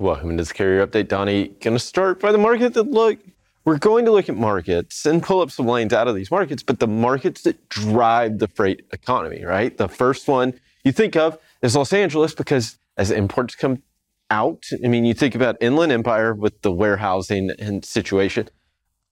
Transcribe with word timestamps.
Welcome 0.00 0.38
to 0.38 0.44
the 0.44 0.54
carrier 0.54 0.86
update. 0.86 1.08
Donny, 1.08 1.48
going 1.60 1.76
to 1.76 1.78
start 1.78 2.20
by 2.20 2.32
the 2.32 2.38
market 2.38 2.72
that 2.72 2.84
look. 2.84 3.18
We're 3.66 3.76
going 3.76 4.06
to 4.06 4.10
look 4.10 4.30
at 4.30 4.34
markets 4.34 5.04
and 5.04 5.22
pull 5.22 5.42
up 5.42 5.50
some 5.50 5.66
lanes 5.66 5.92
out 5.92 6.08
of 6.08 6.14
these 6.14 6.30
markets, 6.30 6.62
but 6.62 6.78
the 6.78 6.86
markets 6.86 7.42
that 7.42 7.68
drive 7.68 8.38
the 8.38 8.48
freight 8.48 8.86
economy, 8.94 9.44
right? 9.44 9.76
The 9.76 9.88
first 9.88 10.26
one 10.26 10.58
you 10.84 10.92
think 10.92 11.16
of 11.16 11.36
is 11.60 11.76
Los 11.76 11.92
Angeles 11.92 12.32
because 12.32 12.78
as 12.96 13.10
imports 13.10 13.54
come 13.54 13.82
out, 14.30 14.64
I 14.82 14.88
mean, 14.88 15.04
you 15.04 15.12
think 15.12 15.34
about 15.34 15.58
Inland 15.60 15.92
Empire 15.92 16.32
with 16.32 16.62
the 16.62 16.72
warehousing 16.72 17.50
and 17.58 17.84
situation, 17.84 18.48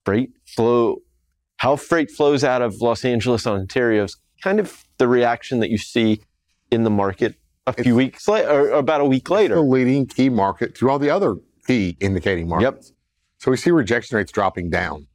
freight 0.06 0.30
flow, 0.46 1.02
how 1.58 1.76
freight 1.76 2.10
flows 2.10 2.42
out 2.44 2.62
of 2.62 2.80
Los 2.80 3.04
Angeles, 3.04 3.46
on 3.46 3.60
Ontario 3.60 4.04
is 4.04 4.16
kind 4.42 4.58
of 4.58 4.86
the 4.96 5.06
reaction 5.06 5.60
that 5.60 5.68
you 5.68 5.76
see 5.76 6.22
in 6.70 6.84
the 6.84 6.90
market 6.90 7.34
a 7.68 7.82
few 7.82 7.94
weeks 7.94 8.26
later, 8.28 8.48
or 8.48 8.70
about 8.72 9.00
a 9.00 9.04
week 9.04 9.28
later. 9.30 9.56
the 9.56 9.62
leading 9.62 10.06
key 10.06 10.28
market 10.28 10.74
to 10.76 10.90
all 10.90 10.98
the 10.98 11.10
other 11.10 11.36
key 11.66 11.96
indicating 12.00 12.48
markets. 12.48 12.88
Yep. 12.88 12.96
So 13.38 13.50
we 13.50 13.56
see 13.56 13.70
rejection 13.70 14.16
rates 14.16 14.32
dropping 14.32 14.70
down. 14.70 15.06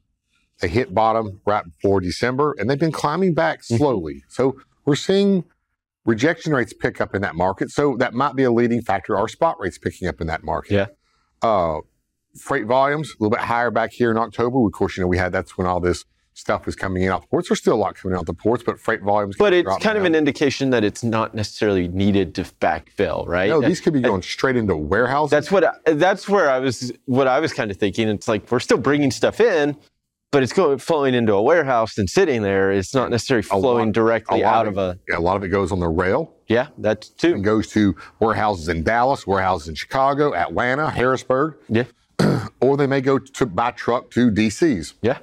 They 0.59 0.67
hit 0.67 0.93
bottom 0.93 1.41
right 1.45 1.65
before 1.65 1.99
December, 1.99 2.55
and 2.57 2.69
they've 2.69 2.79
been 2.79 2.91
climbing 2.91 3.33
back 3.33 3.59
mm-hmm. 3.59 3.77
slowly. 3.77 4.15
Mm-hmm. 4.15 4.29
So 4.29 4.57
we're 4.85 4.95
seeing 4.95 5.43
rejection 6.05 6.53
rates 6.53 6.73
pick 6.73 7.01
up 7.01 7.15
in 7.15 7.21
that 7.21 7.35
market. 7.35 7.69
So 7.71 7.97
that 7.97 8.13
might 8.13 8.35
be 8.35 8.43
a 8.43 8.51
leading 8.51 8.81
factor. 8.81 9.17
Our 9.17 9.27
spot 9.27 9.59
rates 9.59 9.77
picking 9.77 10.07
up 10.07 10.21
in 10.21 10.27
that 10.27 10.43
market. 10.43 10.71
Yeah. 10.71 10.85
Uh, 11.41 11.81
freight 12.37 12.65
volumes 12.65 13.09
a 13.09 13.23
little 13.23 13.35
bit 13.35 13.45
higher 13.45 13.71
back 13.71 13.91
here 13.91 14.11
in 14.11 14.17
October. 14.17 14.65
Of 14.65 14.71
course, 14.71 14.97
you 14.97 15.01
know 15.01 15.07
we 15.07 15.17
had 15.17 15.31
that's 15.31 15.57
when 15.57 15.67
all 15.67 15.79
this 15.79 16.05
stuff 16.33 16.67
is 16.67 16.75
coming 16.75 17.03
in 17.03 17.09
off 17.09 17.21
the 17.21 17.27
ports. 17.27 17.49
There's 17.49 17.59
still 17.59 17.73
a 17.73 17.75
lot 17.75 17.95
coming 17.95 18.17
out 18.17 18.25
the 18.25 18.33
ports, 18.33 18.63
but 18.63 18.79
freight 18.79 19.01
volumes. 19.01 19.35
But 19.37 19.53
it's 19.53 19.67
kind 19.67 19.81
down. 19.81 19.97
of 19.97 20.05
an 20.05 20.15
indication 20.15 20.69
that 20.71 20.83
it's 20.83 21.03
not 21.03 21.33
necessarily 21.33 21.87
needed 21.87 22.35
to 22.35 22.43
backfill, 22.43 23.27
right? 23.27 23.49
No, 23.49 23.61
these 23.61 23.81
could 23.81 23.93
be 23.93 24.01
going 24.01 24.21
straight 24.21 24.55
into 24.55 24.75
warehouses. 24.75 25.31
That's 25.31 25.51
what. 25.51 25.63
I, 25.63 25.93
that's 25.93 26.27
where 26.27 26.49
I 26.49 26.59
was. 26.59 26.91
What 27.05 27.27
I 27.27 27.39
was 27.39 27.53
kind 27.53 27.71
of 27.71 27.77
thinking. 27.77 28.09
It's 28.09 28.27
like 28.27 28.49
we're 28.51 28.59
still 28.59 28.77
bringing 28.77 29.11
stuff 29.11 29.39
in, 29.39 29.77
but 30.31 30.43
it's 30.43 30.53
going 30.53 30.77
flowing 30.79 31.13
into 31.13 31.33
a 31.33 31.41
warehouse 31.41 31.97
and 31.97 32.09
sitting 32.09 32.41
there. 32.41 32.71
It's 32.71 32.93
not 32.93 33.09
necessarily 33.09 33.43
flowing 33.43 33.87
lot, 33.87 33.93
directly 33.93 34.43
out 34.43 34.67
of, 34.67 34.77
of, 34.77 34.97
a. 34.97 34.99
Yeah, 35.07 35.17
a 35.17 35.19
lot 35.19 35.37
of 35.37 35.43
it 35.43 35.49
goes 35.49 35.71
on 35.71 35.79
the 35.79 35.89
rail. 35.89 36.33
Yeah, 36.47 36.67
that's 36.77 37.09
too. 37.09 37.35
And 37.35 37.43
goes 37.43 37.67
to 37.69 37.95
warehouses 38.19 38.67
in 38.67 38.83
Dallas, 38.83 39.25
warehouses 39.27 39.69
in 39.69 39.75
Chicago, 39.75 40.33
Atlanta, 40.33 40.89
Harrisburg. 40.89 41.55
Yeah. 41.69 41.85
or 42.61 42.77
they 42.77 42.87
may 42.87 43.01
go 43.01 43.17
to 43.17 43.45
by 43.45 43.71
truck 43.71 44.11
to 44.11 44.29
DCs. 44.29 44.93
Yeah. 45.01 45.19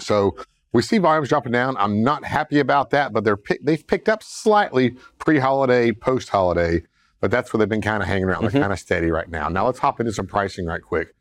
So 0.00 0.36
we 0.72 0.82
see 0.82 0.98
volumes 0.98 1.28
dropping 1.28 1.52
down. 1.52 1.76
I'm 1.76 2.02
not 2.02 2.24
happy 2.24 2.58
about 2.58 2.90
that, 2.90 3.12
but 3.12 3.24
they're 3.24 3.38
they've 3.62 3.86
picked 3.86 4.08
up 4.08 4.22
slightly 4.22 4.96
pre-holiday, 5.18 5.92
post-holiday, 5.92 6.82
but 7.20 7.30
that's 7.30 7.52
where 7.52 7.58
they've 7.58 7.68
been 7.68 7.82
kind 7.82 8.02
of 8.02 8.08
hanging 8.08 8.24
around. 8.24 8.42
Mm-hmm. 8.42 8.52
They're 8.52 8.62
kind 8.62 8.72
of 8.72 8.78
steady 8.78 9.10
right 9.10 9.28
now. 9.28 9.48
Now 9.48 9.66
let's 9.66 9.78
hop 9.78 10.00
into 10.00 10.12
some 10.12 10.26
pricing 10.26 10.66
right 10.66 10.82
quick. 10.82 11.14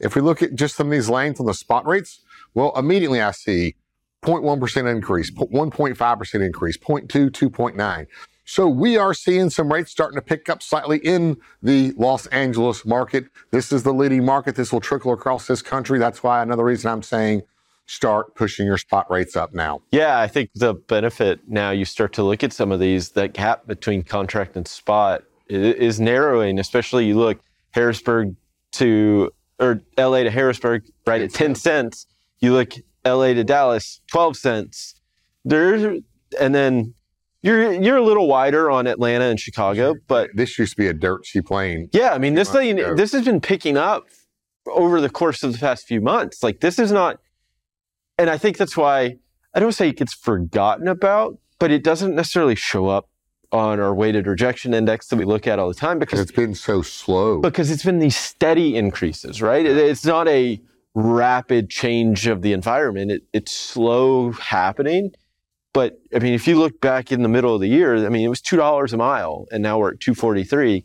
If 0.00 0.14
we 0.14 0.22
look 0.22 0.42
at 0.42 0.54
just 0.54 0.76
some 0.76 0.86
of 0.88 0.90
these 0.92 1.10
lanes 1.10 1.40
on 1.40 1.46
the 1.46 1.54
spot 1.54 1.86
rates, 1.86 2.20
well, 2.54 2.72
immediately 2.76 3.20
I 3.20 3.32
see 3.32 3.76
0.1% 4.22 4.90
increase, 4.90 5.30
1.5% 5.30 6.46
increase, 6.46 6.76
0.2, 6.78 7.30
2.9. 7.30 8.06
So 8.44 8.68
we 8.68 8.96
are 8.96 9.14
seeing 9.14 9.48
some 9.48 9.72
rates 9.72 9.92
starting 9.92 10.16
to 10.16 10.22
pick 10.22 10.48
up 10.48 10.62
slightly 10.62 10.98
in 10.98 11.36
the 11.62 11.92
Los 11.96 12.26
Angeles 12.26 12.84
market. 12.84 13.26
This 13.52 13.70
is 13.70 13.82
the 13.82 13.94
leading 13.94 14.24
market. 14.24 14.56
This 14.56 14.72
will 14.72 14.80
trickle 14.80 15.12
across 15.12 15.46
this 15.46 15.62
country. 15.62 15.98
That's 15.98 16.22
why 16.22 16.42
another 16.42 16.64
reason 16.64 16.90
I'm 16.90 17.02
saying 17.02 17.42
start 17.90 18.36
pushing 18.36 18.66
your 18.66 18.78
spot 18.78 19.10
rates 19.10 19.34
up 19.34 19.52
now? 19.52 19.82
Yeah, 19.90 20.20
I 20.20 20.28
think 20.28 20.50
the 20.54 20.74
benefit 20.74 21.40
now 21.48 21.70
you 21.70 21.84
start 21.84 22.12
to 22.14 22.22
look 22.22 22.44
at 22.44 22.52
some 22.52 22.70
of 22.70 22.78
these, 22.78 23.10
that 23.10 23.34
gap 23.34 23.66
between 23.66 24.04
contract 24.04 24.56
and 24.56 24.66
spot 24.66 25.24
is 25.48 25.98
narrowing, 25.98 26.60
especially 26.60 27.06
you 27.06 27.18
look 27.18 27.40
Harrisburg 27.72 28.36
to, 28.72 29.32
or 29.58 29.80
LA 29.98 30.22
to 30.22 30.30
Harrisburg, 30.30 30.84
right 31.04 31.20
at 31.20 31.34
10 31.34 31.56
cents. 31.56 32.06
You 32.38 32.52
look 32.52 32.74
LA 33.04 33.34
to 33.34 33.42
Dallas, 33.42 34.00
12 34.12 34.36
cents. 34.36 34.94
There's, 35.44 36.00
and 36.40 36.54
then 36.54 36.94
you're 37.42 37.72
you're 37.72 37.96
a 37.96 38.02
little 38.02 38.28
wider 38.28 38.70
on 38.70 38.86
Atlanta 38.86 39.24
and 39.24 39.40
Chicago, 39.40 39.94
but 40.06 40.30
this 40.34 40.58
used 40.58 40.72
to 40.72 40.76
be 40.76 40.86
a 40.86 40.92
dirt 40.92 41.24
cheap 41.24 41.50
lane. 41.50 41.88
Yeah, 41.92 42.10
I 42.12 42.18
mean 42.18 42.34
this 42.34 42.52
thing 42.52 42.76
this 42.96 43.12
has 43.12 43.24
been 43.24 43.40
picking 43.40 43.78
up 43.78 44.08
over 44.66 45.00
the 45.00 45.08
course 45.08 45.42
of 45.42 45.52
the 45.52 45.58
past 45.58 45.86
few 45.86 46.02
months. 46.02 46.42
Like 46.42 46.60
this 46.60 46.78
is 46.78 46.92
not 46.92 47.18
and 48.20 48.28
I 48.28 48.36
think 48.36 48.58
that's 48.58 48.76
why 48.76 49.16
I 49.54 49.60
don't 49.60 49.72
say 49.72 49.88
it 49.88 49.96
gets 49.96 50.12
forgotten 50.12 50.86
about, 50.86 51.38
but 51.58 51.70
it 51.70 51.82
doesn't 51.82 52.14
necessarily 52.14 52.54
show 52.54 52.86
up 52.88 53.08
on 53.50 53.80
our 53.80 53.94
weighted 53.94 54.26
rejection 54.26 54.74
index 54.74 55.08
that 55.08 55.16
we 55.16 55.24
look 55.24 55.46
at 55.46 55.58
all 55.58 55.68
the 55.68 55.74
time 55.74 55.98
because 55.98 56.20
it's 56.20 56.30
been 56.30 56.54
so 56.54 56.82
slow. 56.82 57.40
Because 57.40 57.70
it's 57.70 57.82
been 57.82 57.98
these 57.98 58.16
steady 58.16 58.76
increases, 58.76 59.40
right? 59.40 59.64
It's 59.64 60.04
not 60.04 60.28
a 60.28 60.60
rapid 60.94 61.70
change 61.70 62.26
of 62.26 62.42
the 62.42 62.52
environment. 62.52 63.10
It, 63.10 63.22
it's 63.32 63.52
slow 63.52 64.32
happening. 64.32 65.12
But 65.72 65.98
I 66.14 66.18
mean, 66.18 66.34
if 66.34 66.46
you 66.46 66.58
look 66.58 66.80
back 66.80 67.10
in 67.10 67.22
the 67.22 67.28
middle 67.28 67.54
of 67.54 67.60
the 67.60 67.68
year, 67.68 68.04
I 68.04 68.08
mean, 68.10 68.24
it 68.24 68.28
was 68.28 68.40
two 68.40 68.56
dollars 68.56 68.92
a 68.92 68.96
mile, 68.96 69.46
and 69.50 69.62
now 69.62 69.78
we're 69.78 69.92
at 69.92 70.00
two 70.00 70.14
forty 70.14 70.44
three. 70.44 70.84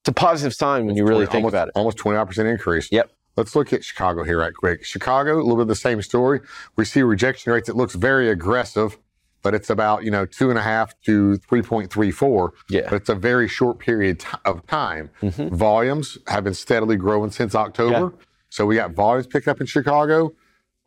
It's 0.00 0.08
a 0.08 0.12
positive 0.12 0.54
sign 0.54 0.86
when 0.86 0.96
you 0.96 1.04
really 1.04 1.26
20, 1.26 1.26
think 1.26 1.34
almost, 1.36 1.52
about 1.52 1.68
it. 1.68 1.72
Almost 1.74 1.98
twenty 1.98 2.24
percent 2.24 2.48
increase. 2.48 2.88
Yep. 2.90 3.10
Let's 3.38 3.54
look 3.54 3.72
at 3.72 3.84
Chicago 3.84 4.24
here 4.24 4.40
right 4.40 4.52
quick. 4.52 4.84
Chicago, 4.84 5.36
a 5.36 5.38
little 5.38 5.54
bit 5.54 5.62
of 5.62 5.68
the 5.68 5.76
same 5.76 6.02
story. 6.02 6.40
We 6.74 6.84
see 6.84 7.02
rejection 7.02 7.52
rates. 7.52 7.68
It 7.68 7.76
looks 7.76 7.94
very 7.94 8.28
aggressive, 8.30 8.98
but 9.42 9.54
it's 9.54 9.70
about, 9.70 10.02
you 10.02 10.10
know, 10.10 10.26
two 10.26 10.50
and 10.50 10.58
a 10.58 10.62
half 10.62 11.00
to 11.02 11.38
3.34. 11.48 12.50
Yeah. 12.68 12.80
But 12.90 12.94
it's 12.94 13.08
a 13.08 13.14
very 13.14 13.46
short 13.46 13.78
period 13.78 14.24
of 14.44 14.66
time. 14.66 15.10
Mm-hmm. 15.22 15.54
Volumes 15.54 16.18
have 16.26 16.42
been 16.42 16.54
steadily 16.54 16.96
growing 16.96 17.30
since 17.30 17.54
October. 17.54 18.12
Yeah. 18.12 18.24
So 18.50 18.66
we 18.66 18.74
got 18.74 18.90
volumes 18.94 19.28
picked 19.28 19.46
up 19.46 19.60
in 19.60 19.68
Chicago, 19.68 20.32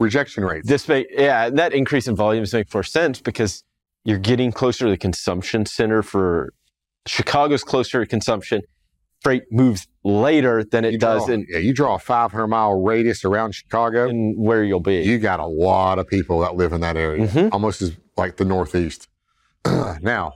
rejection 0.01 0.43
rates. 0.43 0.67
This 0.67 0.89
may, 0.89 1.05
yeah, 1.09 1.49
that 1.51 1.71
increase 1.71 2.09
in 2.09 2.17
volumes 2.17 2.51
make 2.53 2.73
more 2.73 2.83
sense 2.83 3.21
because 3.21 3.63
you're 4.03 4.19
getting 4.19 4.51
closer 4.51 4.83
to 4.83 4.91
the 4.91 4.97
consumption 4.97 5.65
center 5.65 6.03
for 6.03 6.53
Chicago's 7.07 7.63
closer 7.63 8.01
to 8.01 8.05
consumption 8.05 8.63
freight 9.21 9.43
moves 9.51 9.87
later 10.03 10.63
than 10.63 10.85
it 10.85 10.99
draw, 10.99 11.15
does 11.15 11.29
in. 11.29 11.45
Yeah, 11.49 11.59
you 11.59 11.73
draw 11.73 11.95
a 11.95 11.99
500 11.99 12.47
mile 12.47 12.81
radius 12.81 13.23
around 13.25 13.53
Chicago. 13.53 14.09
And 14.09 14.37
where 14.37 14.63
you'll 14.63 14.79
be. 14.79 15.01
You 15.01 15.19
got 15.19 15.39
a 15.39 15.45
lot 15.45 15.99
of 15.99 16.07
people 16.07 16.39
that 16.41 16.55
live 16.55 16.73
in 16.73 16.81
that 16.81 16.97
area, 16.97 17.27
mm-hmm. 17.27 17.49
almost 17.51 17.81
as 17.81 17.95
like 18.17 18.37
the 18.37 18.45
Northeast. 18.45 19.07
now, 19.65 20.33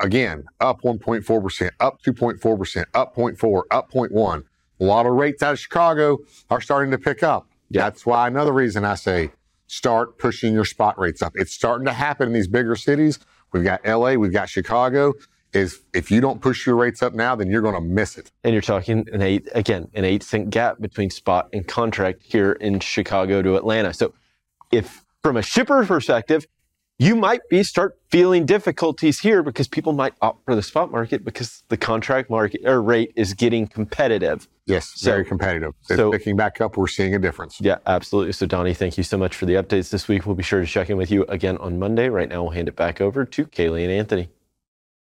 again, 0.00 0.44
up 0.60 0.82
1.4%, 0.82 1.70
up 1.80 2.02
2.4%, 2.02 2.84
up 2.94 3.16
0.4, 3.16 3.62
up 3.70 3.92
0.1. 3.92 4.44
A 4.80 4.84
lot 4.84 5.06
of 5.06 5.12
rates 5.14 5.42
out 5.42 5.54
of 5.54 5.58
Chicago 5.58 6.18
are 6.50 6.60
starting 6.60 6.92
to 6.92 6.98
pick 6.98 7.22
up. 7.22 7.48
Yeah. 7.70 7.82
That's 7.82 8.06
why 8.06 8.28
another 8.28 8.52
reason 8.52 8.84
I 8.84 8.94
say 8.94 9.32
start 9.66 10.18
pushing 10.18 10.54
your 10.54 10.64
spot 10.64 10.98
rates 10.98 11.20
up. 11.20 11.32
It's 11.34 11.52
starting 11.52 11.84
to 11.86 11.92
happen 11.92 12.28
in 12.28 12.32
these 12.32 12.48
bigger 12.48 12.76
cities. 12.76 13.18
We've 13.52 13.64
got 13.64 13.84
LA, 13.84 14.14
we've 14.14 14.32
got 14.32 14.48
Chicago 14.48 15.14
is 15.52 15.80
if 15.94 16.10
you 16.10 16.20
don't 16.20 16.40
push 16.40 16.66
your 16.66 16.76
rates 16.76 17.02
up 17.02 17.14
now, 17.14 17.34
then 17.34 17.50
you're 17.50 17.62
going 17.62 17.74
to 17.74 17.80
miss 17.80 18.18
it. 18.18 18.30
And 18.44 18.52
you're 18.52 18.62
talking 18.62 19.06
an 19.12 19.22
eight 19.22 19.48
again, 19.54 19.88
an 19.94 20.04
eight 20.04 20.22
cent 20.22 20.50
gap 20.50 20.80
between 20.80 21.10
spot 21.10 21.48
and 21.52 21.66
contract 21.66 22.22
here 22.22 22.52
in 22.52 22.80
Chicago 22.80 23.42
to 23.42 23.56
Atlanta. 23.56 23.92
So, 23.94 24.14
if 24.70 25.04
from 25.22 25.36
a 25.36 25.42
shipper 25.42 25.84
perspective, 25.84 26.46
you 26.98 27.14
might 27.14 27.40
be 27.48 27.62
start 27.62 27.96
feeling 28.10 28.44
difficulties 28.44 29.20
here 29.20 29.42
because 29.42 29.68
people 29.68 29.92
might 29.92 30.14
opt 30.20 30.44
for 30.44 30.56
the 30.56 30.62
spot 30.62 30.90
market 30.90 31.24
because 31.24 31.62
the 31.68 31.76
contract 31.76 32.28
market 32.28 32.60
or 32.64 32.82
rate 32.82 33.12
is 33.14 33.34
getting 33.34 33.68
competitive. 33.68 34.48
Yes, 34.66 34.92
so, 34.96 35.12
very 35.12 35.24
competitive. 35.24 35.74
It's 35.88 35.96
so, 35.96 36.10
picking 36.10 36.36
back 36.36 36.60
up, 36.60 36.76
we're 36.76 36.88
seeing 36.88 37.14
a 37.14 37.18
difference. 37.18 37.60
Yeah, 37.60 37.78
absolutely. 37.86 38.32
So 38.32 38.46
Donny, 38.46 38.74
thank 38.74 38.98
you 38.98 39.04
so 39.04 39.16
much 39.16 39.36
for 39.36 39.46
the 39.46 39.54
updates 39.54 39.90
this 39.90 40.08
week. 40.08 40.26
We'll 40.26 40.34
be 40.34 40.42
sure 40.42 40.60
to 40.60 40.66
check 40.66 40.90
in 40.90 40.96
with 40.96 41.10
you 41.10 41.24
again 41.28 41.56
on 41.58 41.78
Monday. 41.78 42.08
Right 42.08 42.28
now, 42.28 42.42
we'll 42.42 42.52
hand 42.52 42.68
it 42.68 42.76
back 42.76 43.00
over 43.00 43.24
to 43.24 43.46
Kaylee 43.46 43.84
and 43.84 43.92
Anthony. 43.92 44.28